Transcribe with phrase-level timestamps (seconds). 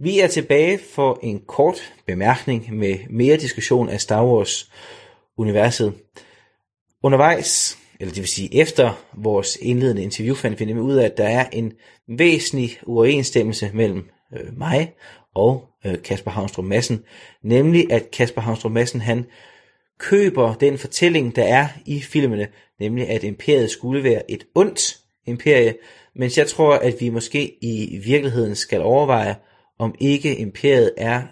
[0.00, 5.94] Vi er tilbage for en kort bemærkning med mere diskussion af Star Wars-universet.
[7.02, 11.16] Undervejs, eller det vil sige efter vores indledende interview, fandt vi nemlig ud af, at
[11.16, 11.72] der er en
[12.08, 14.94] væsentlig uoverensstemmelse mellem øh, mig
[15.34, 17.04] og øh, Kasper Havnstrup Madsen,
[17.42, 19.26] nemlig at Kasper Havnstrup Madsen han
[19.98, 22.48] køber den fortælling, der er i filmene,
[22.80, 25.74] nemlig at imperiet skulle være et ondt imperie,
[26.14, 29.36] mens jeg tror, at vi måske i virkeligheden skal overveje,
[29.78, 31.22] om ikke imperiet er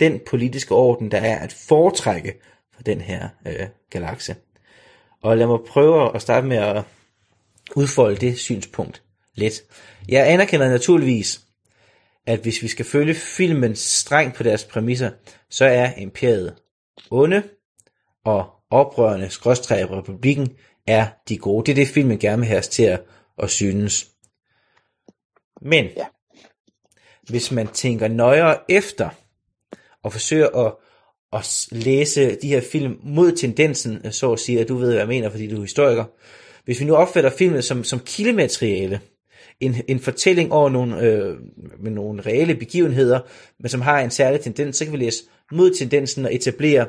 [0.00, 2.34] den politiske orden, der er at foretrække
[2.74, 4.36] for den her øh, galakse.
[5.22, 6.84] Og lad mig prøve at starte med at
[7.76, 9.02] udfolde det synspunkt
[9.34, 9.62] lidt.
[10.08, 11.40] Jeg anerkender naturligvis,
[12.26, 15.10] at hvis vi skal følge filmen strengt på deres præmisser,
[15.50, 16.54] så er imperiet
[17.10, 17.42] onde,
[18.24, 20.56] og oprørende skråstræk republikken
[20.86, 21.66] er de gode.
[21.66, 23.02] Det er det, filmen gerne vil have os til at,
[23.38, 24.10] at synes.
[25.60, 26.06] Men ja
[27.28, 29.08] hvis man tænker nøjere efter,
[30.02, 30.72] og forsøger at,
[31.32, 34.98] at læse de her film mod tendensen, øh, så at sige, at du ved, hvad
[34.98, 36.04] jeg mener, fordi du er historiker.
[36.64, 39.00] Hvis vi nu opfatter filmen som, som kildemateriale,
[39.60, 41.36] en, en fortælling over nogle, øh,
[41.78, 43.20] med nogle reelle begivenheder,
[43.60, 46.86] men som har en særlig tendens, så kan vi læse mod tendensen og etablere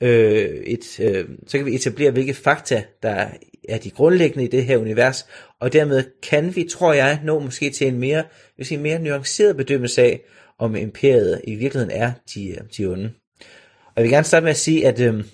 [0.00, 3.26] øh, et, øh, så kan vi etablere, hvilke fakta, der
[3.70, 5.26] er de grundlæggende i det her univers,
[5.60, 8.24] og dermed kan vi, tror jeg, nå måske til en mere,
[8.56, 10.20] vil sige, mere nuanceret bedømmelse af,
[10.58, 13.12] om imperiet i virkeligheden er de, øh, de onde.
[13.86, 15.24] Og jeg vil gerne starte med at sige, at øh,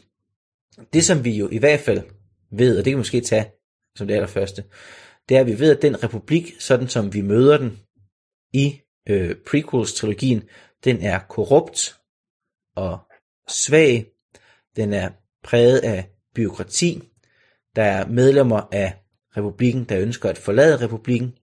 [0.93, 2.03] det som vi jo i hvert fald
[2.51, 3.51] ved, og det kan vi måske tage
[3.97, 4.65] som det allerførste,
[5.29, 7.79] det er, at vi ved, at den republik, sådan som vi møder den
[8.53, 10.43] i øh, prequels-trilogien,
[10.85, 11.97] den er korrupt
[12.77, 12.99] og
[13.49, 14.07] svag.
[14.77, 15.11] Den er
[15.43, 17.03] præget af byråkrati.
[17.77, 18.95] Der er medlemmer af
[19.37, 21.35] republikken, der ønsker at forlade republikken.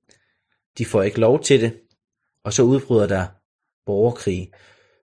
[0.78, 1.74] De får ikke lov til det.
[2.44, 3.26] Og så udbryder der
[3.86, 4.52] borgerkrig.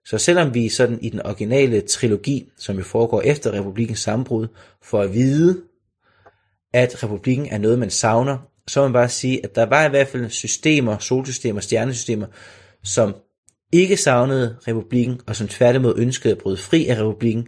[0.05, 4.47] Så selvom vi sådan i den originale trilogi, som jo foregår efter republikens sammenbrud,
[4.83, 5.61] får at vide,
[6.73, 8.37] at republikken er noget, man savner,
[8.67, 12.27] så må man bare sige, at der var i hvert fald systemer, solsystemer, stjernesystemer,
[12.83, 13.15] som
[13.71, 17.47] ikke savnede republikken, og som tværtimod ønskede at bryde fri af republikken,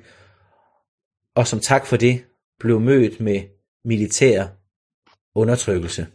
[1.35, 2.23] og som tak for det
[2.59, 3.41] blev mødt med
[3.85, 4.47] militær
[5.35, 6.07] undertrykkelse.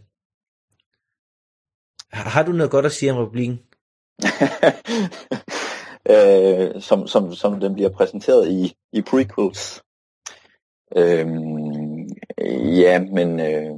[2.12, 3.60] Har du noget godt at sige om republikken?
[6.14, 9.82] øh, som, som, som den bliver præsenteret i, i prequels.
[10.96, 11.26] Øh,
[12.80, 13.76] ja, men øh,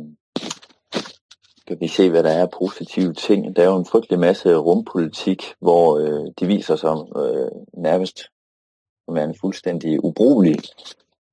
[1.66, 3.56] kan vi se, hvad der er positive ting.
[3.56, 7.50] Der er jo en frygtelig masse rumpolitik, hvor øh, de viser sig øh,
[7.82, 8.22] nærmest
[9.10, 10.56] som er en fuldstændig ubrugelig,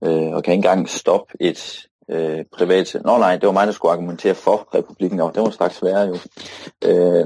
[0.03, 2.95] øh, og kan ikke engang stoppe et øh, privat...
[3.05, 6.07] Nå nej, det var mig, der skulle argumentere for republikken, og det var straks sværere
[6.07, 6.15] jo.
[6.85, 7.25] Øh,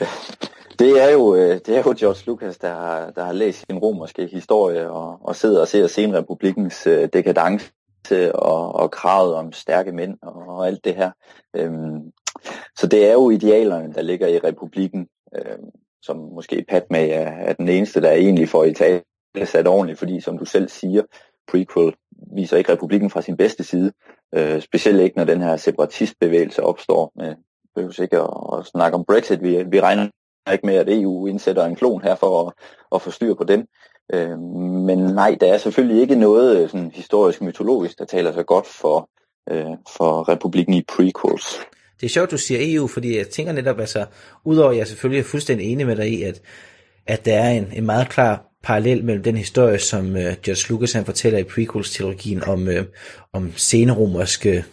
[0.80, 3.78] det er jo, øh, det er jo George Lucas, der har, der har læst sin
[3.78, 7.70] romerske historie og, og sidder og ser senrepublikkens øh, dekadence
[8.34, 11.10] og, og kravet om stærke mænd og, og alt det her.
[11.56, 12.12] Øhm,
[12.78, 15.70] så det er jo idealerne, der ligger i republikken, øhm,
[16.02, 19.02] som måske Padme er, er den eneste, der egentlig får i tale
[19.44, 21.02] sat ordentligt, fordi som du selv siger,
[21.48, 21.94] prequel
[22.36, 23.92] viser ikke republikken fra sin bedste side,
[24.34, 27.12] øh, specielt ikke når den her separatistbevægelse opstår.
[27.16, 27.34] Men
[27.74, 30.08] behøver ikke at, at snakke om Brexit, vi, vi regner
[30.52, 32.52] ikke med, at EU indsætter en klon her for at,
[32.94, 33.66] at få styr på dem.
[34.14, 34.38] Øh,
[34.88, 38.66] men nej, der er selvfølgelig ikke noget øh, sådan, historisk mytologisk, der taler så godt
[38.66, 39.10] for,
[39.50, 41.60] øh, for republikken i prequels.
[42.00, 44.06] Det er sjovt, du siger EU, fordi jeg tænker netop, altså,
[44.44, 46.42] udover at jeg selvfølgelig er fuldstændig enig med dig i, at,
[47.06, 50.92] at der er en, en meget klar parallel mellem den historie, som øh, George Lucas
[50.92, 52.84] han fortæller i prequels-trilogien om, øh,
[53.32, 54.64] om seneromerske,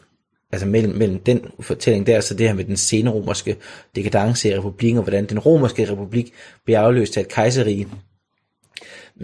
[0.51, 3.55] altså mellem, mellem den fortælling der, så det her med den seneromerske
[3.95, 6.33] dekadence i republikken, og hvordan den romerske republik
[6.65, 7.87] bliver afløst af et kejserige,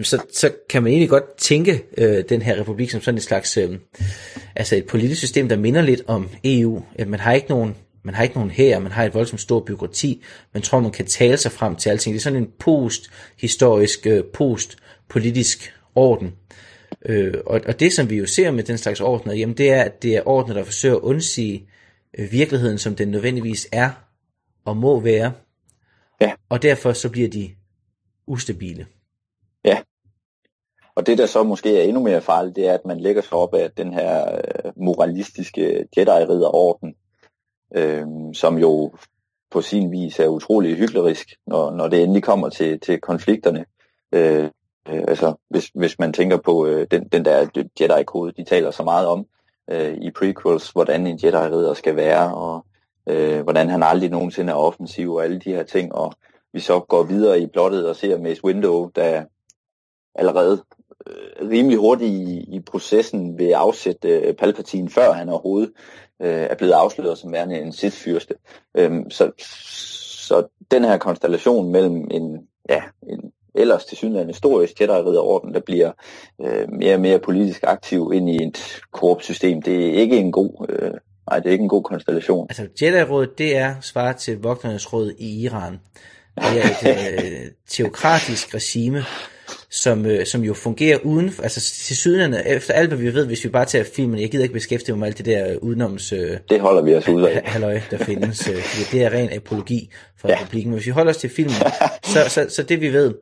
[0.02, 3.56] så, så kan man egentlig godt tænke øh, den her republik som sådan et slags,
[3.56, 3.78] øh,
[4.56, 6.82] altså et politisk system, der minder lidt om EU.
[6.94, 9.64] At man har ikke nogen man har ikke nogen her, man har et voldsomt stort
[9.64, 12.14] byråkrati, man tror, man kan tale sig frem til alting.
[12.14, 16.34] Det er sådan en post-historisk, øh, post-politisk orden.
[17.04, 19.82] Øh, og, og det, som vi jo ser med den slags ordner, jamen det er,
[19.82, 21.68] at det er ordner, der forsøger at undsige
[22.18, 23.90] øh, virkeligheden, som den nødvendigvis er
[24.64, 25.32] og må være.
[26.20, 26.32] Ja.
[26.48, 27.50] Og derfor så bliver de
[28.26, 28.86] ustabile.
[29.64, 29.78] Ja.
[30.96, 33.32] Og det, der så måske er endnu mere farligt, det er, at man lægger sig
[33.32, 36.94] op af den her øh, moralistiske Jedi-ridderorden,
[37.74, 38.92] øh, som jo
[39.50, 43.64] på sin vis er utrolig hyklerisk, når, når det endelig kommer til, til konflikterne.
[44.12, 44.44] Øh,
[44.88, 47.46] øh, altså, hvis, hvis man tænker på øh, den, den der
[47.80, 49.26] Jedi-kode, de taler så meget om
[49.70, 52.66] øh, i prequels, hvordan en Jedi-ridder skal være, og
[53.08, 56.12] øh, hvordan han aldrig nogensinde er offensiv, og alle de her ting, og
[56.52, 59.24] vi så går videre i plottet og ser Mace Window, der
[60.14, 60.62] allerede
[61.50, 65.70] rimelig hurtigt i, i processen vil afsætte øh, Palpatine, før han overhovedet
[66.22, 68.34] øh, er blevet afsløret som værende en Sith-fyrste.
[68.76, 69.30] Øhm, så,
[70.28, 75.92] så den her konstellation mellem en, ja, en ellers til synligheden historisk Jedi-ridderorden, der bliver
[76.40, 80.32] øh, mere og mere politisk aktiv ind i et korrupt system, det er ikke en
[80.32, 80.66] god...
[80.68, 80.90] Øh,
[81.30, 82.46] Nej, det er ikke en god konstellation.
[82.50, 85.80] Altså, Jedi-rådet, det er svaret til Vogternes råd i Iran.
[86.36, 89.04] Det er et øh, teokratisk regime,
[89.74, 93.44] som, øh, som jo fungerer uden, altså til syden efter alt hvad vi ved, hvis
[93.44, 96.12] vi bare tager filmen, jeg gider ikke beskæftige mig med alt det der udenoms...
[96.12, 97.42] Øh, det holder vi os ud af.
[97.52, 98.54] Halløj, der findes, øh,
[98.92, 99.90] det er ren apologi
[100.20, 100.34] for ja.
[100.34, 100.70] republikken.
[100.70, 101.54] Men hvis vi holder os til filmen,
[102.12, 103.14] så, så, så det vi ved,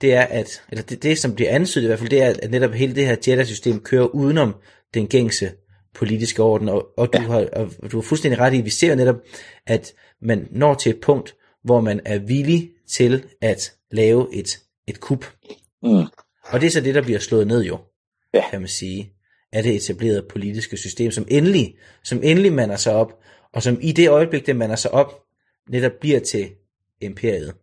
[0.00, 2.50] det er, at, eller det, det som bliver ansydet i hvert fald, det er, at
[2.50, 4.54] netop hele det her Jedi-system kører udenom
[4.94, 5.50] den gængse
[5.94, 7.28] politiske orden, og, og, du ja.
[7.28, 7.46] har,
[7.82, 9.16] og du har fuldstændig ret i, vi ser netop,
[9.66, 9.92] at
[10.22, 11.34] man når til et punkt,
[11.64, 14.58] hvor man er villig til at lave et,
[14.88, 15.24] et kup.
[15.82, 16.06] Mm.
[16.52, 17.78] Og det er så det, der bliver slået ned jo,
[18.34, 18.50] ja.
[18.50, 19.12] kan man sige,
[19.52, 23.12] af det etablerede politiske system, som endelig, som endelig mander sig op,
[23.52, 25.22] og som i det øjeblik, det mander sig op,
[25.68, 26.50] netop bliver til
[27.00, 27.54] imperiet.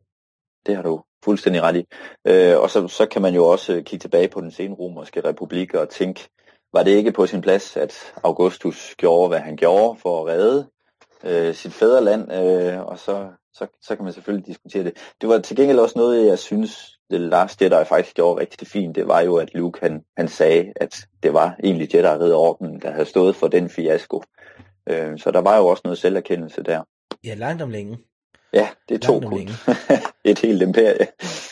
[0.65, 1.85] Det har du fuldstændig ret i.
[2.27, 5.89] Øh, og så, så kan man jo også kigge tilbage på den senromerske republik og
[5.89, 6.29] tænke,
[6.73, 10.69] var det ikke på sin plads, at Augustus gjorde, hvad han gjorde for at redde
[11.23, 14.93] øh, sit fædreland, øh, og så, så, så kan man selvfølgelig diskutere det.
[15.21, 18.95] Det var til gengæld også noget, jeg synes, det Last Jedi faktisk gjorde rigtig fint,
[18.95, 23.05] det var jo, at Luke han, han sagde, at det var egentlig Jedi-ridderordenen, der havde
[23.05, 24.23] stået for den fiasko.
[24.89, 26.81] Øh, så der var jo også noget selverkendelse der.
[27.23, 27.97] Ja, langt om længe.
[28.53, 29.21] Ja, det er to
[30.23, 31.07] Et helt imperie.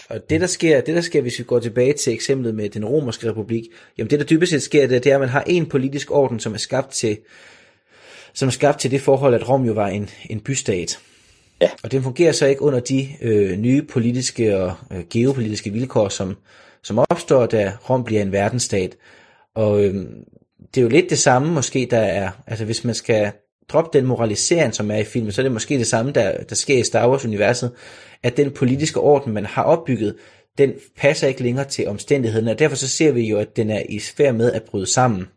[0.10, 2.86] Og det der, sker, det der sker, hvis vi går tilbage til eksemplet med den
[2.86, 3.64] romerske republik,
[3.98, 6.40] jamen det der dybest set sker, det, det er, at man har en politisk orden,
[6.40, 7.18] som er skabt til,
[8.36, 11.00] som er skabt til det forhold, at Rom jo var en, en bystat.
[11.62, 11.70] Ja.
[11.84, 16.36] Og den fungerer så ikke under de øh, nye politiske og øh, geopolitiske vilkår, som,
[16.84, 18.98] som opstår, da Rom bliver en verdensstat.
[19.56, 19.94] Og øh,
[20.76, 23.32] det er jo lidt det samme måske, der er, altså hvis man skal
[23.70, 26.56] droppe den moralisering, som er i filmen, så er det måske det samme, der, der
[26.56, 27.72] sker i Star Wars-universet,
[28.24, 30.16] at den politiske orden, man har opbygget,
[30.58, 33.82] den passer ikke længere til omstændighederne, og derfor så ser vi jo, at den er
[33.90, 35.28] i færd med at bryde sammen.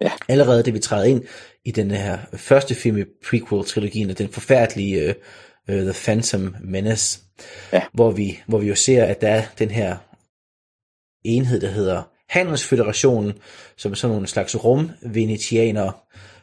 [0.00, 0.12] Ja.
[0.28, 1.22] Allerede det vi træder ind
[1.64, 7.20] i den her første film i prequel-trilogien, den forfærdelige uh, uh, The Phantom Menace,
[7.72, 7.82] ja.
[7.92, 9.96] hvor, vi, hvor vi jo ser, at der er den her
[11.24, 13.32] enhed, der hedder Handelsføderationen,
[13.76, 15.92] som er sådan nogle slags rum-venetianere,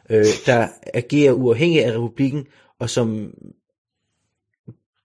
[0.10, 2.46] øh, der agerer uafhængigt af republikken,
[2.80, 3.34] og som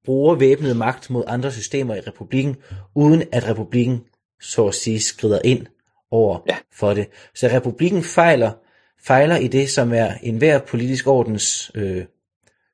[0.05, 2.57] bruger væbnet magt mod andre systemer i republikken,
[2.95, 4.01] uden at republikken
[4.41, 5.67] så at sige skrider ind
[6.11, 6.57] over ja.
[6.73, 7.09] for det.
[7.35, 8.53] Så republikken fejler,
[9.01, 12.05] fejler i det, som er enhver politisk ordens, øh,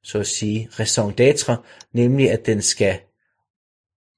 [0.03, 1.55] så at sige, raison d'être,
[1.93, 3.01] nemlig at den skal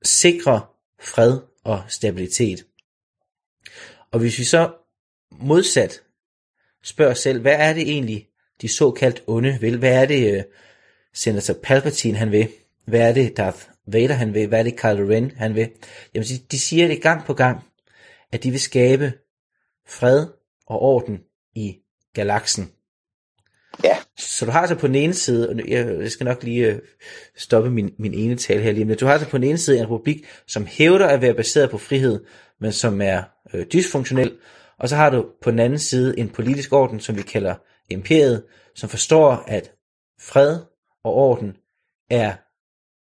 [0.03, 0.61] sikre
[1.01, 2.67] fred og stabilitet.
[4.13, 4.73] Og hvis vi så
[5.31, 6.03] modsat
[6.85, 8.29] spørger selv, hvad er det egentlig,
[8.61, 9.79] de såkaldt onde vil?
[9.79, 10.43] Hvad er det, uh,
[11.15, 12.49] Senator Palpatine han vil?
[12.85, 14.47] Hvad er det, Darth Vader han vil?
[14.49, 15.71] Hvad er det, Kylo Ren han vil?
[16.15, 17.65] Jamen, de, de siger det gang på gang,
[18.33, 19.13] at de vil skabe
[19.89, 20.27] fred
[20.67, 21.19] og orden
[21.55, 21.77] i
[22.15, 22.73] galaksen.
[23.85, 23.97] Ja.
[24.19, 26.79] Så du har så på den ene side, og jeg skal nok lige uh,
[27.37, 29.79] stoppe min, min ene tale her lige, men du har så på den ene side
[29.79, 32.25] en republik, som hævder at være baseret på frihed,
[32.61, 33.23] men som er
[33.55, 34.39] uh, dysfunktionel,
[34.79, 37.55] og så har du på den anden side en politisk orden, som vi kalder
[37.91, 39.73] imperiet, som forstår, at
[40.21, 40.59] fred
[41.05, 41.57] og orden
[42.11, 42.35] er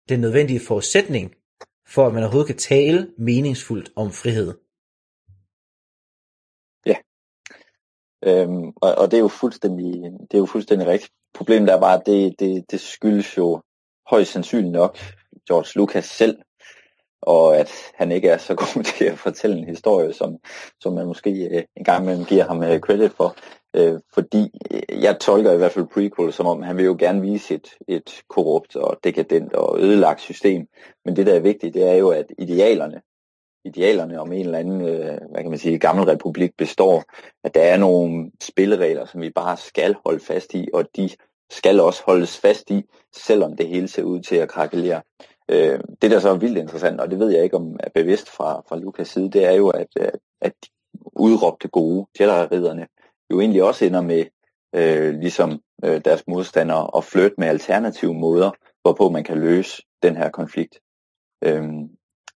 [0.10, 1.32] den nødvendige forudsætning
[1.88, 4.54] for, at man overhovedet kan tale meningsfuldt om frihed.
[8.26, 11.14] Øhm, og, og det er jo fuldstændig, det er jo fuldstændig rigtigt.
[11.34, 13.62] Problemet er bare, at det, det, det skyldes jo
[14.10, 14.98] højst sandsynligt nok
[15.48, 16.38] George Lucas selv,
[17.22, 20.38] og at han ikke er så god til at fortælle en historie, som,
[20.82, 23.36] som man måske øh, en gang imellem giver ham øh, credit for.
[23.76, 27.22] Øh, fordi øh, jeg tolker i hvert fald prequel som om, han vil jo gerne
[27.22, 30.68] vise et, et korrupt og dekadent og ødelagt system.
[31.06, 33.02] Men det, der er vigtigt, det er jo, at idealerne,
[33.66, 37.04] idealerne om en eller anden, øh, hvad kan man sige, gammel republik består,
[37.44, 41.10] at der er nogle spilleregler, som vi bare skal holde fast i, og de
[41.50, 42.84] skal også holdes fast i,
[43.16, 45.02] selvom det hele ser ud til at krakelere.
[45.50, 48.30] Øh, det, der så er vildt interessant, og det ved jeg ikke om er bevidst
[48.30, 50.70] fra, fra Lukas side, det er jo, at, øh, at de
[51.16, 52.88] udråbte gode Jedi-ridderne
[53.32, 54.26] jo egentlig også ender med,
[54.76, 58.52] øh, ligesom øh, deres modstandere, at flytte med alternative måder,
[58.82, 60.80] hvorpå man kan løse den her konflikt.
[61.44, 61.90] Øhm,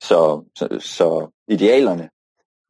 [0.02, 2.10] så, så, så idealerne,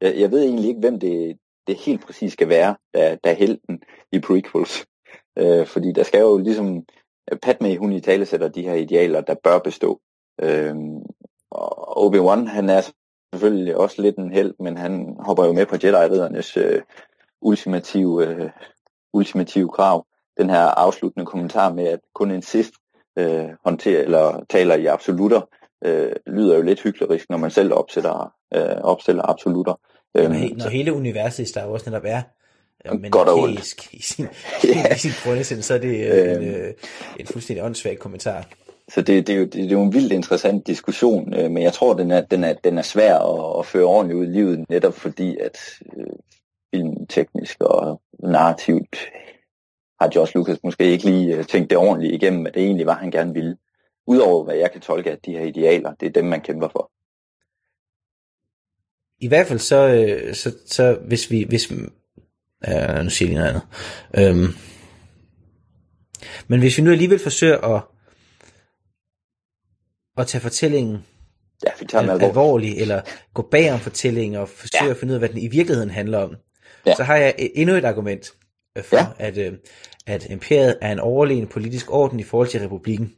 [0.01, 3.35] jeg, jeg ved egentlig ikke, hvem det, det helt præcis skal være, der, der er
[3.35, 4.85] helten i prequels.
[5.37, 6.83] Øh, fordi der skal jo ligesom,
[7.31, 10.01] øh, Padme hun i tale sætter de her idealer, der bør bestå.
[10.41, 10.75] Øh,
[11.51, 12.81] og Obi-Wan, han er
[13.33, 16.81] selvfølgelig også lidt en held, men han hopper jo med på Jedi-riddernes øh,
[17.41, 18.49] ultimative, øh,
[19.13, 20.05] ultimative krav.
[20.37, 22.73] Den her afsluttende kommentar med, at kun en sidst
[23.17, 25.41] øh, håndterer eller taler i absolutter,
[25.85, 29.79] øh, lyder jo lidt hyklerisk, når man selv opsætter, øh, opstiller absolutter.
[30.17, 32.21] Øhm, når, når hele universet i Star Wars netop er
[32.93, 33.93] men godt og ondt.
[33.93, 34.25] i sin,
[34.65, 34.95] yeah.
[34.95, 36.73] i sin grundessens, så er det øh, øhm, en, øh,
[37.19, 38.47] en fuldstændig åndssvag kommentar.
[38.89, 41.63] Så det, det, er jo, det, det er jo en vildt interessant diskussion, øh, men
[41.63, 44.29] jeg tror, den er, den er, den er svær at, at føre ordentligt ud i
[44.29, 45.57] livet, netop fordi, at
[45.97, 46.05] øh,
[46.75, 48.97] filmteknisk og narrativt
[50.01, 52.93] har Josh Lucas måske ikke lige øh, tænkt det ordentligt igennem, hvad det egentlig var,
[52.93, 53.57] han gerne ville.
[54.07, 56.91] Udover hvad jeg kan tolke, at de her idealer, det er dem, man kæmper for.
[59.19, 63.49] I hvert fald så, øh, så, så hvis vi, hvis, øh, nu siger jeg noget
[63.49, 63.63] andet,
[64.17, 64.53] øhm,
[66.47, 67.83] men hvis vi nu alligevel forsøger at,
[70.17, 71.05] at tage fortællingen
[71.65, 73.01] ja, vi tager al- alvorligt, eller
[73.33, 74.91] gå bag om fortællingen og forsøge ja.
[74.91, 76.35] at finde ud af, hvad den i virkeligheden handler om,
[76.85, 76.95] ja.
[76.95, 78.33] så har jeg endnu et argument
[78.77, 79.05] øh, for, ja.
[79.17, 79.53] at, øh,
[80.07, 83.13] at imperiet er en overlegen politisk orden i forhold til republikken.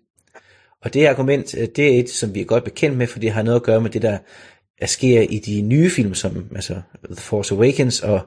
[0.83, 3.31] Og det argument, øh, det er et, som vi er godt bekendt med, for det
[3.31, 4.17] har noget at gøre med det, der
[4.85, 8.19] sker i de nye film, som altså The Force Awakens og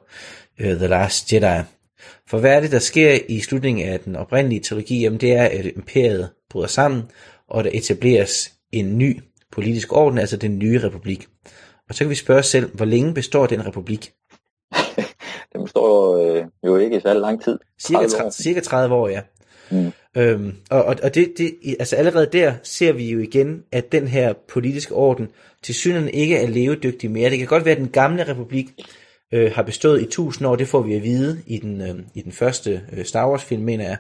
[0.60, 1.62] uh, The Last Jedi.
[2.26, 5.00] For hvad er det, der sker i slutningen af den oprindelige trilogi?
[5.00, 7.02] Jamen det er, at imperiet bryder sammen,
[7.48, 9.20] og der etableres en ny
[9.52, 11.28] politisk orden, altså den nye republik.
[11.88, 14.12] Og så kan vi spørge os selv, hvor længe består den republik?
[15.52, 17.58] den består jo, øh, jo ikke i så lang tid.
[17.80, 19.20] Cirka 30, cirka 30 år, ja.
[19.70, 19.92] Mm.
[20.16, 24.08] Øhm, og og, og det, det, altså allerede der ser vi jo igen, at den
[24.08, 25.28] her politiske orden
[25.62, 27.30] til synen ikke er levedygtig mere.
[27.30, 28.66] Det kan godt være, at den gamle republik
[29.32, 32.22] øh, har bestået i tusind år, det får vi at vide i den, øh, i
[32.22, 33.96] den første øh, Star Wars film, mener jeg,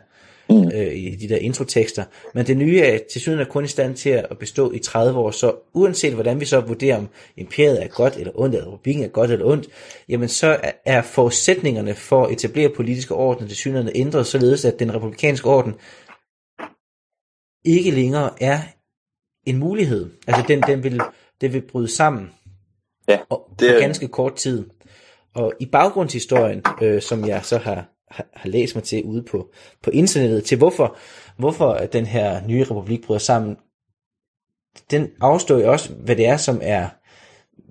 [0.50, 0.70] mm.
[0.74, 2.04] øh, i de der introtekster.
[2.34, 5.18] Men det nye er til syden er kun i stand til at bestå i 30
[5.18, 9.04] år, så uanset hvordan vi så vurderer, om imperiet er godt eller ondt, eller republikken
[9.04, 9.68] er godt eller ondt,
[10.08, 14.94] jamen så er forudsætningerne for at etablere politiske orden til synligheden ændret, således at den
[14.94, 15.74] republikanske orden
[17.64, 18.60] ikke længere er
[19.46, 20.10] en mulighed.
[20.26, 21.00] Altså den, den, vil,
[21.40, 22.30] den vil bryde sammen
[23.08, 23.18] ja,
[23.60, 24.66] det på ganske kort tid.
[25.34, 29.50] Og i baggrundshistorien, øh, som jeg så har, har, har læst mig til ude på,
[29.82, 30.96] på internettet, til hvorfor,
[31.38, 33.56] hvorfor øh, den her nye republik bryder sammen,
[34.90, 36.88] den afstår jo også, hvad det er, som er,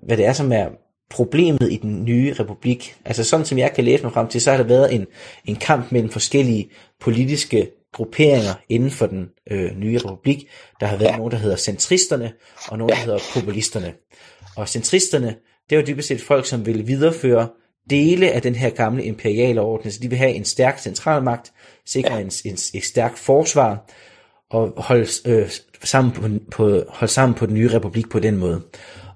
[0.06, 0.68] hvad det er, som er
[1.10, 2.96] problemet i den nye republik.
[3.04, 5.06] Altså sådan som jeg kan læse mig frem til, så har der været en,
[5.44, 6.70] en kamp mellem forskellige
[7.00, 10.48] politiske grupperinger inden for den øh, nye republik.
[10.80, 11.16] Der har været ja.
[11.16, 12.32] nogen, der hedder centristerne,
[12.68, 13.94] og nogen, der hedder populisterne.
[14.56, 15.36] Og centristerne,
[15.70, 17.48] det var dybest set folk, som ville videreføre
[17.90, 19.90] dele af den her gamle imperiale orden.
[19.90, 21.52] Så de vil have en stærk centralmagt,
[21.86, 22.20] sikre ja.
[22.20, 23.86] en, en, et stærkt forsvar,
[24.50, 25.50] og holde, øh,
[25.84, 28.62] sammen på, på, holde sammen på den nye republik på den måde.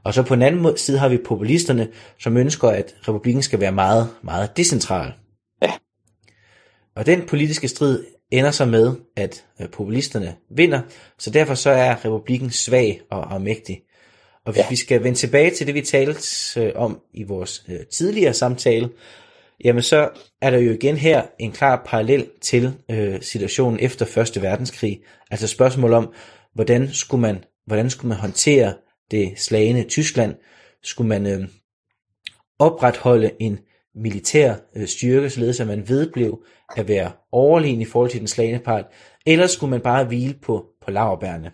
[0.05, 1.89] Og så på den anden side har vi populisterne,
[2.21, 5.13] som ønsker, at republikken skal være meget, meget decentral.
[5.63, 5.73] Ja.
[6.97, 10.81] Og den politiske strid ender så med, at øh, populisterne vinder,
[11.19, 13.81] så derfor så er republikken svag og mægtig.
[14.47, 14.69] Og hvis ja.
[14.71, 16.21] vi skal vende tilbage til det, vi talte
[16.61, 18.91] øh, om i vores øh, tidligere samtale,
[19.65, 20.11] jamen så
[20.43, 25.01] er der jo igen her en klar parallel til øh, situationen efter Første Verdenskrig.
[25.31, 26.13] Altså spørgsmål om,
[26.55, 28.75] hvordan skulle man, hvordan skulle man håndtere
[29.11, 30.35] det slagende Tyskland?
[30.83, 31.49] Skulle man øh,
[32.59, 33.59] opretholde en
[33.95, 36.45] militær øh, styrke, således at man vedblev
[36.77, 38.85] at være overlegen i forhold til den slagende part,
[39.27, 41.53] eller skulle man bare hvile på, på laverbærene?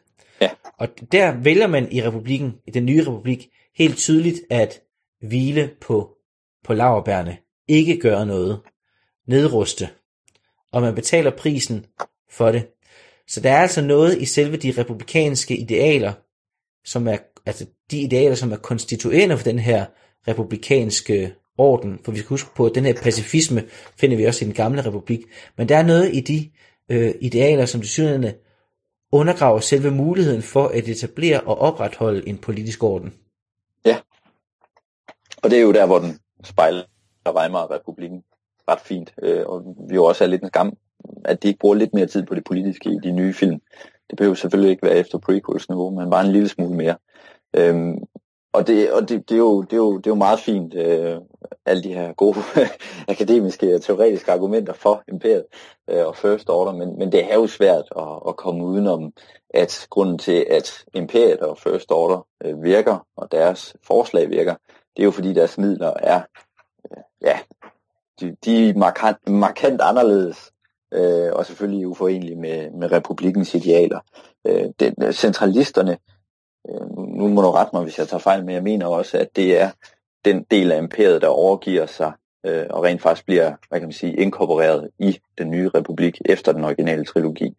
[0.81, 4.81] Og der vælger man i republikken, i den nye republik, helt tydeligt at
[5.21, 6.17] hvile på,
[6.65, 7.37] på laverbærene,
[7.69, 8.61] ikke gøre noget,
[9.29, 9.89] nedruste,
[10.73, 11.87] og man betaler prisen
[12.31, 12.67] for det.
[13.29, 16.13] Så der er altså noget i selve de republikanske idealer,
[16.85, 19.87] som er, altså de idealer, som er konstituerende for den her
[20.29, 23.65] republikanske orden, for vi skal huske på, at den her pacifisme
[23.97, 25.21] finder vi også i den gamle republik,
[25.59, 26.51] men der er noget i de
[26.89, 28.35] øh, idealer, som til synligheden
[29.13, 33.15] undergraver selve muligheden for at etablere og opretholde en politisk orden.
[33.85, 33.99] Ja,
[35.43, 36.83] og det er jo der, hvor den spejler
[37.29, 38.23] Weimar-republikken
[38.69, 40.77] ret fint, øh, og vi jo også er lidt en skam,
[41.25, 43.61] at de ikke bruger lidt mere tid på det politiske i de nye film.
[44.11, 46.97] Det behøver selvfølgelig ikke være efter prequels niveau, men bare en lille smule mere.
[47.57, 47.99] Øhm,
[48.53, 50.75] og det, og det, det, er jo, det, er jo, det er jo meget fint,
[50.75, 51.17] øh,
[51.67, 52.39] alle de her gode
[53.09, 55.45] akademiske og teoretiske argumenter for imperiet
[55.91, 59.13] øh, og First Order, men, men det er jo svært at, at komme udenom,
[59.55, 64.55] at grunden til, at imperiet og First Order øh, virker, og deres forslag virker,
[64.97, 66.23] det er jo fordi deres midler er,
[66.91, 67.39] øh, ja,
[68.21, 70.53] de, de er markant, markant anderledes,
[70.93, 74.01] øh, og selvfølgelig uforenelige med, med republikens idealer.
[74.47, 75.99] Øh, den, centralisterne
[76.69, 79.37] Øh, nu må du rette mig, hvis jeg tager fejl, men jeg mener også, at
[79.37, 79.71] det er
[80.25, 82.13] den del af imperiet, der overgiver sig
[82.47, 86.53] øh, og rent faktisk bliver, hvad kan man sige, inkorporeret i den nye republik efter
[86.53, 87.55] den originale trilogi.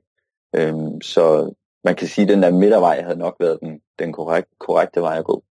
[0.55, 1.53] Øhm, så
[1.83, 5.17] man kan sige, at den der midtervej havde nok været den, den korrekt, korrekte vej
[5.17, 5.43] at gå.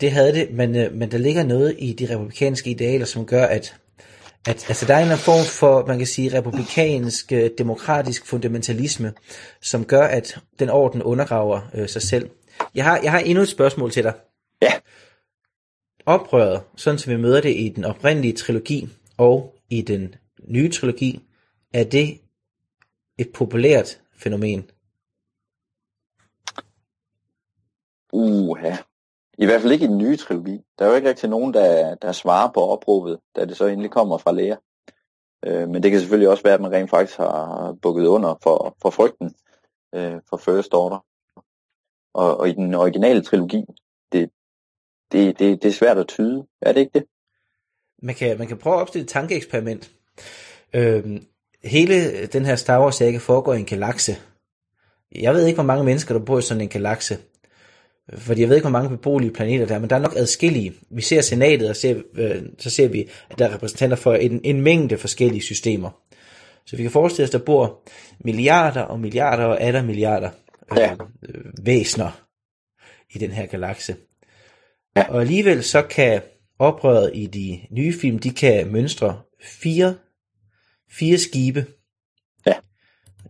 [0.00, 3.44] Det havde det, men, øh, men der ligger noget i de republikanske idealer, som gør,
[3.44, 3.80] at,
[4.48, 9.12] at altså der er en form for, man kan sige, republikansk, øh, demokratisk fundamentalisme,
[9.62, 12.30] som gør, at den orden undergraver øh, sig selv.
[12.74, 14.14] Jeg har, jeg har endnu et spørgsmål til dig.
[14.62, 14.72] Ja.
[16.06, 20.14] Oprøret, sådan som vi møder det i den oprindelige trilogi og i den
[20.48, 21.20] nye trilogi,
[21.74, 22.18] er det
[23.18, 24.70] et populært fænomen?
[28.12, 28.76] Uha.
[29.38, 30.60] I hvert fald ikke i den nye trilogi.
[30.78, 33.90] Der er jo ikke rigtig nogen, der, der svarer på opråbet, da det så endelig
[33.90, 34.56] kommer fra læger.
[35.44, 38.76] Øh, men det kan selvfølgelig også være, at man rent faktisk har bukket under for,
[38.82, 39.34] for frygten
[39.94, 41.04] øh, for First Order.
[42.14, 43.64] Og, og i den originale trilogi,
[44.12, 44.30] det,
[45.12, 46.46] det, det, det er svært at tyde.
[46.62, 47.04] Er det ikke det?
[48.02, 49.90] Man kan, man kan prøve at opstille et tankeeksperiment.
[50.72, 51.26] Øhm,
[51.64, 54.16] hele den her Star Wars-sække foregår i en galakse.
[55.14, 57.18] Jeg ved ikke, hvor mange mennesker, der bor i sådan en galakse.
[58.14, 60.74] Fordi jeg ved ikke, hvor mange beboelige planeter der er, men der er nok adskillige.
[60.90, 64.40] Vi ser senatet, og ser, øh, så ser vi, at der er repræsentanter for en,
[64.44, 65.90] en mængde forskellige systemer.
[66.66, 67.82] Så vi kan forestille os, at der bor
[68.24, 70.30] milliarder og milliarder og atter milliarder
[70.72, 70.92] øh, ja.
[71.28, 72.24] øh, væsner
[73.14, 73.96] i den her galakse.
[74.96, 75.04] Ja.
[75.08, 76.22] Og alligevel så kan
[76.58, 79.94] oprøret i de nye film, de kan mønstre fire,
[80.90, 81.66] fire skibe.
[82.46, 82.54] Ja.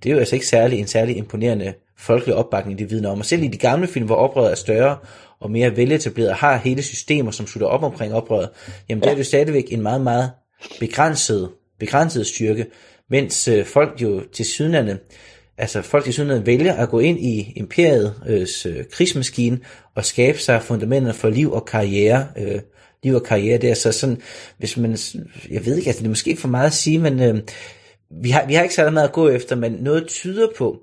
[0.03, 3.19] Det er jo altså ikke særlig en særlig imponerende folkelig opbakning, det vidner om.
[3.19, 4.97] Og selv i de gamle film, hvor oprøret er større
[5.41, 8.49] og mere veletableret, har hele systemer, som slutter op omkring oprøret,
[8.89, 10.31] jamen der er det jo stadigvæk en meget, meget
[10.81, 12.67] begrænset, begrænset styrke,
[13.11, 14.99] mens øh, folk jo til sydlandet,
[15.59, 19.61] altså folk til sydlandet vælger at gå ind i imperiets øh, krigsmaskine
[19.95, 22.61] og skabe sig fundamenter for liv og karriere, øh,
[23.03, 24.21] liv og karriere der, så sådan,
[24.59, 24.97] hvis man,
[25.51, 27.43] jeg ved ikke, altså det er måske for meget at sige, men øh,
[28.23, 30.79] vi, har, vi har ikke så meget at gå efter, men noget tyder på,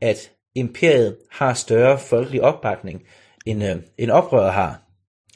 [0.00, 3.02] at imperiet har større folkelig opbakning,
[3.46, 4.82] end, øh, end oprøret har.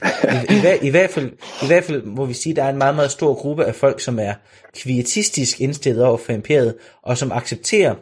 [0.05, 1.33] I, i, i, hvert fald,
[1.63, 3.75] I hvert fald må vi sige, at der er en meget, meget stor gruppe af
[3.75, 4.35] folk, som er
[4.75, 7.95] kvietistisk indstillet over for imperiet, og som accepterer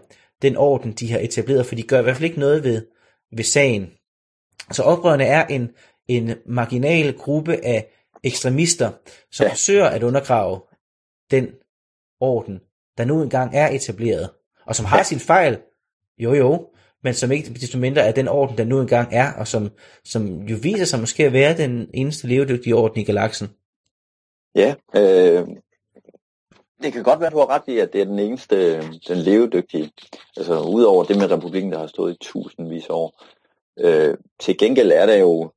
[0.42, 2.87] den orden, de har etableret, for de gør i hvert fald ikke noget ved,
[3.37, 3.90] ved sagen.
[4.72, 5.70] Så oprørerne er en,
[6.09, 7.87] en marginal gruppe af
[8.24, 8.90] ekstremister,
[9.33, 9.52] som ja.
[9.52, 10.61] forsøger at undergrave
[11.30, 11.48] den
[12.20, 12.61] orden,
[12.98, 14.30] der nu engang er etableret,
[14.66, 15.02] og som har ja.
[15.02, 15.59] sin fejl,
[16.18, 16.68] jo jo,
[17.03, 19.71] men som ikke desto mindre er den orden, der nu engang er, og som,
[20.05, 23.49] som jo viser sig måske at være den eneste levedygtige orden i galaksen.
[24.55, 25.47] Ja, øh,
[26.83, 29.91] det kan godt være, du har ret i, at det er den eneste, den levedygtige.
[30.37, 33.23] Altså udover det med republikken, der har stået i tusindvis af år.
[33.81, 35.51] Øh, til gengæld er der jo,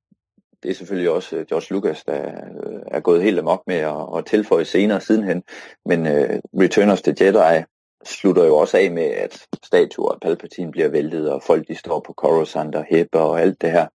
[0.63, 4.17] det er selvfølgelig også øh, George Lucas, der øh, er gået helt amok med at,
[4.17, 5.43] at tilføje senere sidenhen,
[5.85, 7.63] men øh, Return of the Jedi
[8.05, 11.99] slutter jo også af med, at statuer af Palpatine bliver væltet, og folk de står
[11.99, 13.87] på Coruscant og hæpper og alt det her.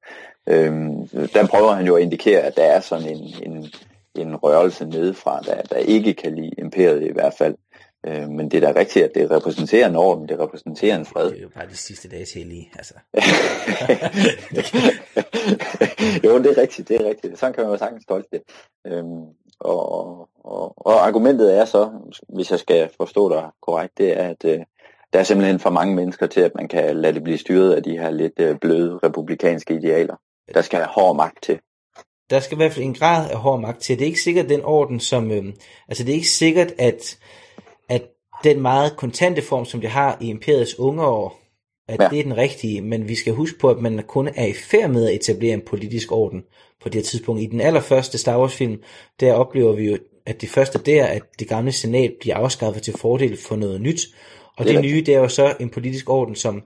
[0.49, 3.67] Øhm, der prøver han jo at indikere, at der er sådan en, en,
[4.15, 7.55] en rørelse nedefra, der, der ikke kan lide imperiet i hvert fald.
[8.07, 11.31] Øh, men det er da rigtigt, at det repræsenterer en orden, det repræsenterer en fred.
[11.31, 12.95] Det er jo bare de sidste dage til lige, altså.
[16.25, 17.39] jo, det er rigtigt, det er rigtigt.
[17.39, 18.43] Sådan kan man jo sagtens tolke det.
[18.87, 19.25] Øhm,
[19.61, 21.91] og, og, og argumentet er så,
[22.29, 24.59] hvis jeg skal forstå dig korrekt, det er, at øh,
[25.13, 27.83] der er simpelthen for mange mennesker til, at man kan lade det blive styret af
[27.83, 30.17] de her lidt øh, bløde republikanske idealer.
[30.55, 31.61] Der skal hård magt til.
[32.31, 33.99] Der skal i hvert fald en grad af hård magt til.
[33.99, 35.31] Det er ikke sikkert den orden, som...
[35.31, 35.45] Øh,
[35.89, 37.19] altså det er ikke sikkert, at,
[37.89, 38.03] at
[38.45, 41.41] den meget kontante form, som det har i imperiets unge år,
[41.89, 42.09] at ja.
[42.09, 44.91] det er den rigtige, men vi skal huske på, at man kun er i færd
[44.91, 46.43] med at etablere en politisk orden
[46.83, 47.43] på det her tidspunkt.
[47.43, 48.83] I den allerførste Star Wars film,
[49.21, 52.95] der oplever vi jo, at det første der, at det gamle senat bliver afskaffet til
[52.99, 54.01] fordel for noget nyt,
[54.57, 56.63] og det, det nye, det er jo så en politisk orden, som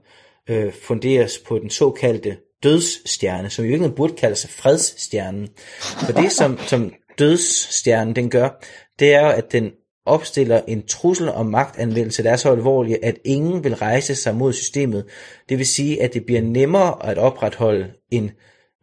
[0.48, 5.48] øh, funderes på den såkaldte dødsstjerne, som jo ikke burde kalde sig fredsstjernen.
[5.80, 8.64] For det, som, som dødsstjernen den gør,
[8.98, 9.72] det er jo, at den
[10.06, 14.52] opstiller en trussel om magtanvendelse, der er så alvorlig, at ingen vil rejse sig mod
[14.52, 15.04] systemet.
[15.48, 18.30] Det vil sige, at det bliver nemmere at opretholde en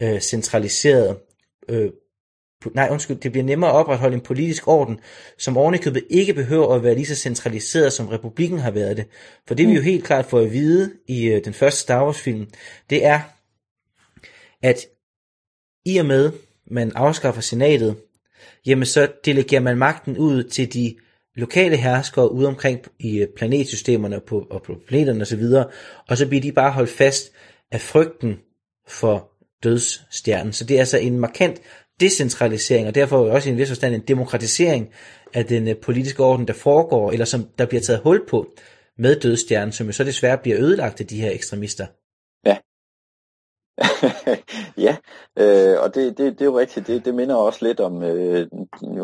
[0.02, 1.18] øh, centraliseret
[1.70, 1.90] øh,
[2.74, 5.00] nej undskyld, det bliver nemmere at opretholde en politisk orden,
[5.38, 9.06] som ovenikøbet ikke behøver at være lige så centraliseret, som republikken har været det.
[9.48, 12.22] For det vi jo helt klart får at vide i øh, den første Star Wars
[12.22, 12.50] film,
[12.90, 13.20] det er,
[14.62, 14.86] at
[15.86, 16.32] i og med
[16.72, 17.96] man afskaffer senatet,
[18.66, 20.96] jamen så delegerer man magten ud til de
[21.40, 25.44] lokale herskere ude omkring i øh, planetsystemerne på, og på planeterne osv.,
[26.10, 27.32] og så bliver de bare holdt fast
[27.72, 28.38] af frygten
[28.88, 29.30] for
[29.64, 30.54] dødsstjernen.
[30.54, 31.62] Så det er altså en markant
[32.00, 34.90] decentralisering, og derfor også i en vis forstand en demokratisering
[35.34, 38.48] af den øh, politiske orden, der foregår, eller som der bliver taget hul på
[38.98, 41.86] med dødsstjernen, som jo så desværre bliver ødelagt af de her ekstremister.
[44.78, 44.98] Ja.
[45.38, 46.88] øh, og det, det, det er jo rigtigt.
[46.88, 48.48] Det, det minder også lidt om øh,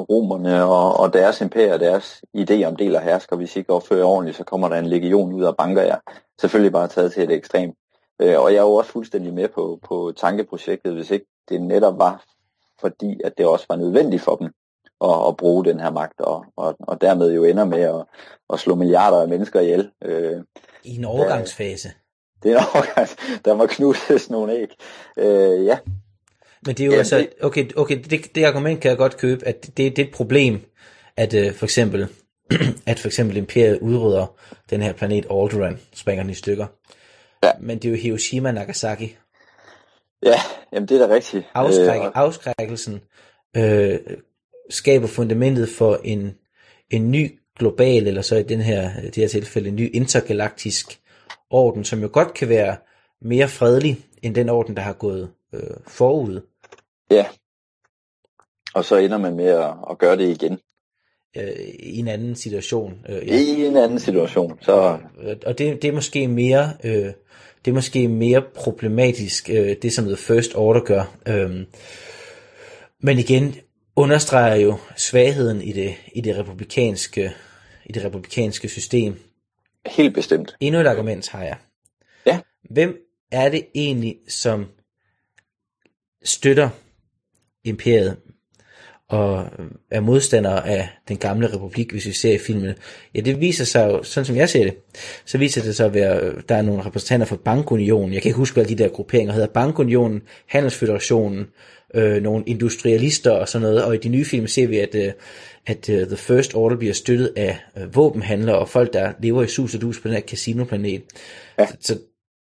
[0.09, 3.35] romerne og, og deres imperier og deres idé om del og hersker.
[3.35, 5.97] Hvis I ikke opfører ordentligt, så kommer der en legion ud og banker jer.
[6.41, 7.73] Selvfølgelig bare taget til et ekstrem.
[8.21, 11.99] Øh, og jeg er jo også fuldstændig med på, på tankeprojektet, hvis ikke det netop
[11.99, 12.23] var
[12.79, 14.47] fordi, at det også var nødvendigt for dem
[15.01, 18.05] at, at bruge den her magt, og, og, og dermed jo ender med at,
[18.53, 19.91] at slå milliarder af mennesker ihjel.
[20.01, 20.43] Øh,
[20.83, 21.89] I en overgangsfase.
[22.43, 24.69] Det er en overgangs, der må knuses nogle æg.
[25.17, 25.77] Øh, ja.
[26.65, 29.47] Men det er jo ja, altså, okay, okay det, det argument kan jeg godt købe,
[29.47, 30.59] at det, det er et problem,
[31.17, 32.07] at uh, for eksempel,
[32.85, 34.35] at for eksempel Imperiet udrydder
[34.69, 36.67] den her planet Alderaan, springer den i stykker.
[37.43, 37.51] Ja.
[37.59, 39.15] Men det er jo Hiroshima Nagasaki.
[40.23, 40.39] Ja,
[40.73, 41.45] jamen det er da rigtigt.
[41.53, 43.01] Afskræk, øh, afskrækkelsen
[43.57, 43.99] øh,
[44.69, 46.33] skaber fundamentet for en,
[46.89, 50.99] en ny global, eller så i den her, det her tilfælde, en ny intergalaktisk
[51.49, 52.77] orden, som jo godt kan være
[53.21, 56.41] mere fredelig, end den orden, der har gået øh, forud.
[57.11, 57.25] Ja,
[58.75, 60.59] og så ender man med at, at gøre det igen.
[61.37, 63.05] Øh, I en anden situation.
[63.09, 63.35] Øh, ja.
[63.35, 64.59] I en anden situation.
[64.61, 64.97] Så...
[65.45, 66.73] Og det, det er måske mere...
[66.83, 67.13] Øh,
[67.65, 71.17] det er måske mere problematisk, øh, det som The First Order gør.
[71.27, 71.65] Øh,
[72.99, 73.55] men igen,
[73.95, 77.33] understreger jo svagheden i det, i det republikanske,
[77.85, 79.19] i det republikanske system.
[79.85, 80.55] Helt bestemt.
[80.59, 81.57] Endnu et argument har jeg.
[82.25, 82.39] Ja.
[82.69, 82.97] Hvem
[83.31, 84.65] er det egentlig, som
[86.23, 86.69] støtter
[87.63, 88.17] imperiet
[89.09, 89.45] og
[89.91, 92.73] er modstander af den gamle republik, hvis vi ser i filmen.
[93.15, 94.75] Ja, det viser sig jo, sådan som jeg ser det,
[95.25, 98.37] så viser det sig at være, der er nogle repræsentanter for Bankunionen, jeg kan ikke
[98.37, 101.45] huske, hvad de der grupperinger hedder, Bankunionen, Handelsfederationen,
[101.93, 105.11] øh, nogle industrialister og sådan noget, og i de nye film ser vi, at, øh,
[105.67, 109.47] at uh, The First Order bliver støttet af øh, våbenhandlere og folk, der lever i
[109.47, 111.03] sus og dus på den her casinoplanet.
[111.59, 111.67] Ja.
[111.67, 111.99] Så, så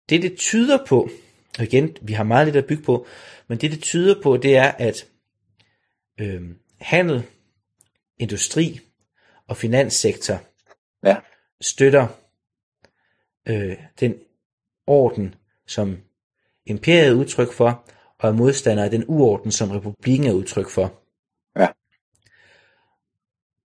[0.08, 1.10] det, det tyder på,
[1.58, 3.06] og igen, vi har meget lidt at bygge på,
[3.48, 5.06] men det, det tyder på, det er, at
[6.20, 6.42] øh,
[6.80, 7.22] handel,
[8.18, 8.80] industri
[9.48, 10.40] og finanssektor
[11.04, 11.16] ja.
[11.60, 12.06] støtter
[13.48, 14.14] øh, den
[14.86, 15.34] orden,
[15.66, 15.98] som
[16.66, 17.88] imperiet er udtryk for,
[18.18, 21.05] og er modstander af den uorden, som republikken er udtryk for.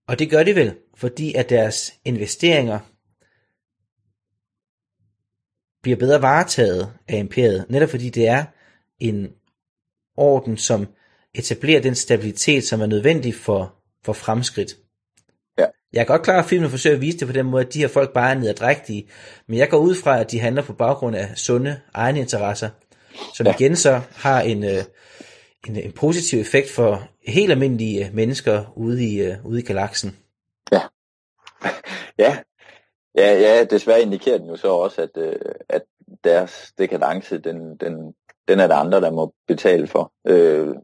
[0.08, 2.78] Og det gør de vel, fordi at deres investeringer
[5.82, 8.44] bliver bedre varetaget af imperiet, netop fordi det er
[9.00, 9.32] en
[10.16, 10.86] orden, som
[11.34, 14.76] etablerer den stabilitet, som er nødvendig for, for fremskridt.
[15.58, 15.66] Ja.
[15.92, 17.78] Jeg er godt klar, at filmen forsøger at vise det på den måde, at de
[17.78, 19.08] her folk bare er nederdrægtige,
[19.48, 22.70] men jeg går ud fra, at de handler på baggrund af sunde egne interesser,
[23.34, 23.54] som ja.
[23.54, 24.84] igen så har en, øh,
[25.68, 30.16] en, en positiv effekt for helt almindelige øh, mennesker ude i, uh, ude i galaksen.
[30.72, 30.80] Ja.
[32.18, 32.38] ja.
[33.14, 35.82] Ja, ja, desværre indikerer den jo så også, at, uh, at
[36.24, 38.14] deres dekadence, den, den,
[38.48, 40.12] den er der andre, der må betale for.
[40.30, 40.74] Uh,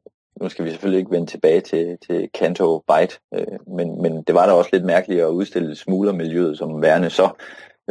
[0.41, 4.35] nu skal vi selvfølgelig ikke vende tilbage til, til Kanto Byte, uh, men, men det
[4.35, 7.31] var da også lidt mærkeligt at udstille smuglermiljøet som værende så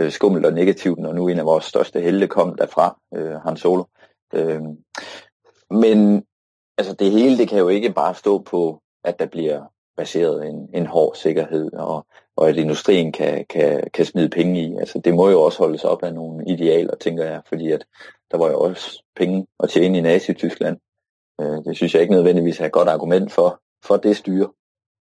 [0.02, 3.58] uh, skummelt og negativt, når nu en af vores største helte kom derfra, uh, Han
[3.58, 3.84] Solo.
[4.34, 4.62] Øh,
[5.72, 6.24] men
[6.78, 9.66] altså det hele, det kan jo ikke bare stå på, at der bliver
[9.98, 14.76] baseret en, en hård sikkerhed, og, og at industrien kan, kan, kan smide penge i.
[14.78, 17.86] Altså det må jo også holdes op af nogle idealer, tænker jeg, fordi at
[18.32, 20.78] der var jo også penge at tjene i Nazi-Tyskland.
[21.42, 24.50] Øh, det synes jeg ikke nødvendigvis er et godt argument for, for det styre.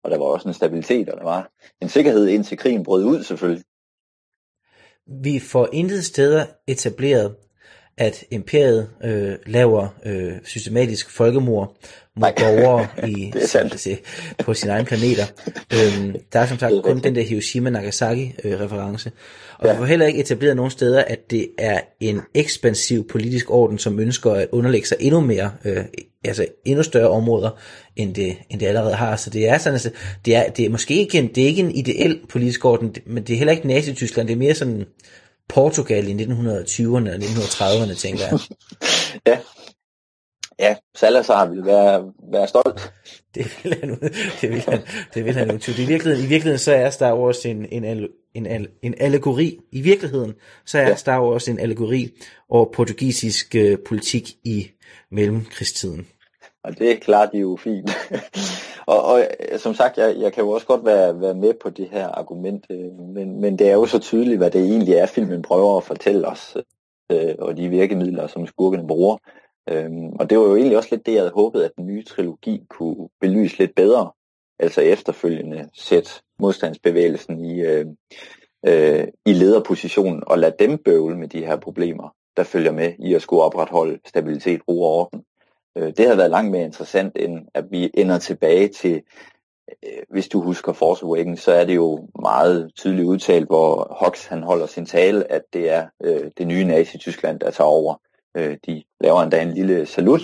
[0.03, 3.23] Og der var også en stabilitet, og der var en sikkerhed indtil krigen brød ud
[3.23, 3.65] selvfølgelig.
[5.07, 7.35] Vi får intet steder etableret,
[7.97, 11.75] at imperiet øh, laver øh, systematisk folkemord
[12.15, 13.33] mod borgere i,
[13.77, 13.97] se,
[14.39, 15.25] på sine egne planeter.
[15.73, 19.11] Øhm, der er som sagt kun den der Hiroshima-Nagasaki-reference.
[19.59, 19.71] Og ja.
[19.71, 23.99] vi får heller ikke etableret nogen steder, at det er en ekspansiv politisk orden, som
[23.99, 25.85] ønsker at underlægge sig endnu mere, øh,
[26.23, 27.49] altså endnu større områder,
[27.95, 29.15] end det, end det allerede har.
[29.15, 29.89] Så det er sådan, altså,
[30.25, 33.23] det er, det er måske ikke en, det er ikke en ideel politisk orden, men
[33.23, 34.85] det er heller ikke Nazi-Tyskland, det er mere sådan
[35.49, 38.39] Portugal i 1920'erne og 1930'erne, tænker jeg.
[39.27, 39.39] ja.
[40.59, 42.93] Ja, Salazar vil være, være stolt.
[43.35, 43.89] Det vil han,
[44.41, 44.79] det vil han,
[45.13, 45.73] det vil han jo.
[45.83, 49.59] I virkeligheden, I virkeligheden så er Star Wars en, en, en, en allegori.
[49.71, 50.33] I virkeligheden
[50.65, 50.95] så er ja.
[50.95, 52.09] Star Wars en allegori
[52.49, 54.67] over portugisisk uh, politik i
[55.11, 56.07] mellemkrigstiden.
[56.63, 57.91] og det klarer de jo fint.
[58.85, 61.69] og, og øh, som sagt, jeg, jeg kan jo også godt være, være med på
[61.69, 65.05] det her argument, øh, men, men det er jo så tydeligt, hvad det egentlig er,
[65.05, 66.57] filmen prøver at fortælle os,
[67.11, 69.17] øh, og de virkemidler, som skurkene bruger.
[69.69, 72.03] Øhm, og det var jo egentlig også lidt det, jeg havde håbet, at den nye
[72.03, 74.11] trilogi kunne belyse lidt bedre,
[74.59, 77.85] altså efterfølgende sæt modstandsbevægelsen i, øh,
[78.67, 83.13] øh, i lederpositionen og lade dem bøvle med de her problemer, der følger med i
[83.13, 85.23] at skulle opretholde stabilitet, ro og orden.
[85.77, 89.01] Øh, det har været langt mere interessant, end at vi ender tilbage til,
[89.85, 94.25] øh, hvis du husker Force Awakens, så er det jo meget tydeligt udtalt, hvor Hux
[94.25, 97.95] han holder sin tale, at det er øh, det nye Nazi-Tyskland, der tager over.
[98.37, 100.21] Øh, de laver endda en lille salut,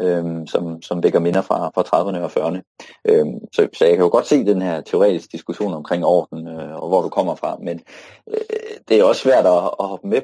[0.00, 2.60] øh, som, som vækker minder fra, fra 30'erne og 40'erne.
[3.04, 6.74] Øh, så, så jeg kan jo godt se den her teoretiske diskussion omkring orden øh,
[6.74, 7.80] og hvor du kommer fra, men
[8.28, 10.22] øh, det er også svært at, at hoppe med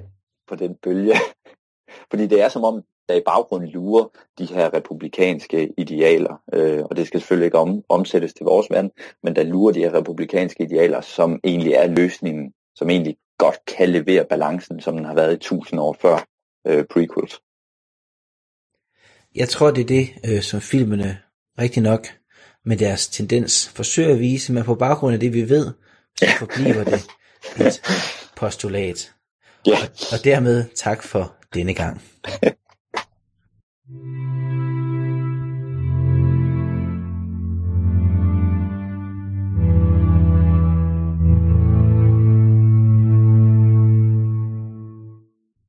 [0.49, 1.15] på den bølge,
[2.11, 6.97] fordi det er som om, der i baggrunden lurer de her republikanske idealer, øh, og
[6.97, 8.91] det skal selvfølgelig ikke om, omsættes til vores verden,
[9.23, 13.89] men der lurer de her republikanske idealer, som egentlig er løsningen, som egentlig godt kan
[13.89, 16.27] levere balancen, som den har været i tusind år før
[16.67, 17.41] øh, prequels.
[19.35, 21.19] Jeg tror, det er det, øh, som filmene
[21.59, 22.07] rigtig nok
[22.65, 25.73] med deres tendens forsøger at vise, men på baggrund af det, vi ved,
[26.17, 27.01] så forbliver det
[27.67, 27.83] et
[28.37, 29.11] postulat.
[29.67, 29.73] Ja.
[29.73, 32.03] Og, og dermed tak for denne gang.
[33.87, 34.34] Thank you.